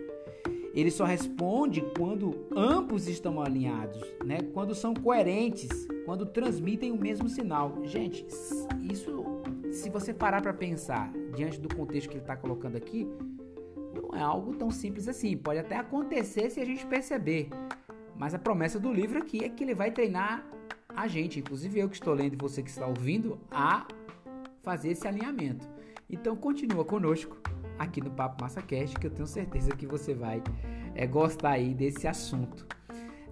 Ele 0.72 0.90
só 0.90 1.04
responde 1.04 1.84
quando 1.96 2.46
ambos 2.54 3.06
estão 3.06 3.40
alinhados, 3.40 4.00
né? 4.24 4.38
quando 4.54 4.74
são 4.74 4.94
coerentes, 4.94 5.86
quando 6.06 6.24
transmitem 6.24 6.90
o 6.90 6.98
mesmo 6.98 7.28
sinal. 7.28 7.78
Gente, 7.84 8.26
isso 8.82 9.24
se 9.72 9.90
você 9.90 10.14
parar 10.14 10.40
para 10.40 10.54
pensar 10.54 11.12
diante 11.34 11.60
do 11.60 11.74
contexto 11.74 12.08
que 12.08 12.14
ele 12.14 12.22
está 12.22 12.36
colocando 12.36 12.76
aqui, 12.76 13.06
não 13.94 14.18
é 14.18 14.22
algo 14.22 14.54
tão 14.54 14.70
simples 14.70 15.06
assim. 15.06 15.36
Pode 15.36 15.58
até 15.58 15.76
acontecer 15.76 16.50
se 16.50 16.60
a 16.60 16.64
gente 16.64 16.86
perceber. 16.86 17.50
Mas 18.18 18.34
a 18.34 18.38
promessa 18.38 18.78
do 18.78 18.92
livro 18.92 19.18
aqui 19.18 19.44
é 19.44 19.48
que 19.48 19.62
ele 19.62 19.74
vai 19.74 19.90
treinar 19.90 20.44
a 20.88 21.06
gente, 21.06 21.38
inclusive 21.38 21.78
eu 21.78 21.88
que 21.88 21.96
estou 21.96 22.14
lendo 22.14 22.32
e 22.32 22.36
você 22.36 22.62
que 22.62 22.70
está 22.70 22.86
ouvindo, 22.86 23.38
a 23.50 23.86
fazer 24.62 24.90
esse 24.90 25.06
alinhamento. 25.06 25.68
Então 26.08 26.34
continua 26.34 26.84
conosco 26.84 27.36
aqui 27.78 28.00
no 28.00 28.10
Papo 28.10 28.42
MassaCast, 28.42 28.98
que 28.98 29.06
eu 29.06 29.10
tenho 29.10 29.26
certeza 29.26 29.76
que 29.76 29.86
você 29.86 30.14
vai 30.14 30.42
é, 30.94 31.06
gostar 31.06 31.50
aí 31.50 31.74
desse 31.74 32.08
assunto. 32.08 32.66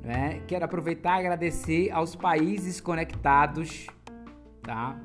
Né? 0.03 0.43
Quero 0.47 0.67
aproveitar 0.67 1.17
e 1.17 1.21
agradecer 1.21 1.91
aos 1.91 2.15
países 2.15 2.81
conectados, 2.81 3.87
tá? 4.61 5.01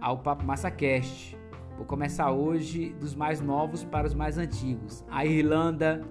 ao 0.00 0.18
Papo 0.18 0.44
MassaCast. 0.44 1.36
Vou 1.76 1.84
começar 1.84 2.30
hoje 2.30 2.90
dos 3.00 3.14
mais 3.14 3.40
novos 3.40 3.82
para 3.82 4.06
os 4.06 4.14
mais 4.14 4.38
antigos. 4.38 5.04
A 5.10 5.26
Irlanda 5.26 6.02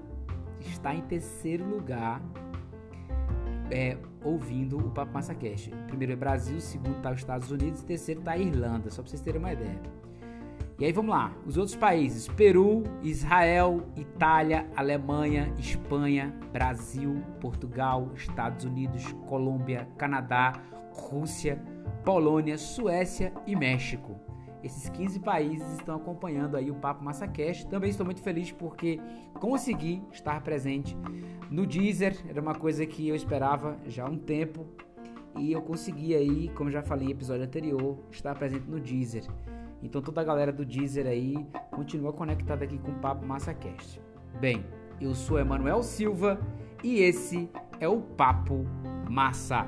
está 0.59 0.93
em 0.93 1.01
terceiro 1.01 1.63
lugar 1.63 2.21
é, 3.71 3.97
ouvindo 4.23 4.77
o 4.77 4.91
Papo 4.91 5.13
MassaCast. 5.13 5.71
Primeiro 5.87 6.13
é 6.13 6.15
Brasil, 6.15 6.59
segundo 6.59 6.97
está 6.97 7.11
os 7.11 7.19
Estados 7.19 7.51
Unidos 7.51 7.81
e 7.81 7.85
terceiro 7.85 8.21
está 8.21 8.31
a 8.31 8.37
Irlanda, 8.37 8.89
só 8.89 9.01
para 9.01 9.09
vocês 9.09 9.21
terem 9.21 9.39
uma 9.39 9.53
ideia. 9.53 9.79
E 10.79 10.85
aí 10.85 10.93
vamos 10.93 11.11
lá, 11.11 11.33
os 11.45 11.57
outros 11.57 11.75
países: 11.75 12.27
Peru, 12.29 12.83
Israel, 13.03 13.83
Itália, 13.97 14.65
Alemanha, 14.75 15.53
Espanha, 15.57 16.33
Brasil, 16.53 17.21
Portugal, 17.41 18.09
Estados 18.15 18.63
Unidos, 18.63 19.11
Colômbia, 19.27 19.87
Canadá, 19.97 20.53
Rússia, 20.93 21.61
Polônia, 22.05 22.57
Suécia 22.57 23.33
e 23.45 23.55
México. 23.55 24.28
Esses 24.63 24.89
15 24.89 25.19
países 25.19 25.71
estão 25.73 25.95
acompanhando 25.95 26.57
aí 26.57 26.69
o 26.69 26.75
Papo 26.75 27.03
MassaCast. 27.03 27.67
Também 27.67 27.89
estou 27.89 28.05
muito 28.05 28.21
feliz 28.21 28.51
porque 28.51 28.99
consegui 29.35 30.01
estar 30.11 30.41
presente 30.41 30.97
no 31.49 31.65
Deezer. 31.65 32.17
Era 32.27 32.41
uma 32.41 32.55
coisa 32.55 32.85
que 32.85 33.07
eu 33.07 33.15
esperava 33.15 33.77
já 33.85 34.05
há 34.05 34.09
um 34.09 34.17
tempo. 34.17 34.67
E 35.37 35.51
eu 35.51 35.61
consegui 35.61 36.15
aí, 36.15 36.49
como 36.49 36.69
já 36.69 36.81
falei 36.81 37.07
em 37.07 37.11
episódio 37.11 37.45
anterior, 37.45 37.97
estar 38.11 38.35
presente 38.35 38.67
no 38.67 38.79
Deezer. 38.79 39.25
Então 39.81 40.01
toda 40.01 40.19
a 40.19 40.23
galera 40.23 40.51
do 40.51 40.65
Deezer 40.65 41.07
aí 41.07 41.35
continua 41.71 42.11
conectada 42.11 42.65
aqui 42.65 42.77
com 42.77 42.91
o 42.91 42.95
Papo 42.95 43.25
MassaCast. 43.25 44.01
Bem, 44.41 44.65
eu 44.99 45.15
sou 45.15 45.39
Emanuel 45.39 45.81
Silva 45.83 46.39
e 46.83 46.99
esse 46.99 47.49
é 47.79 47.87
o 47.87 48.01
Papo 48.01 48.65
Massa 49.09 49.65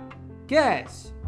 Cast. 0.48 1.21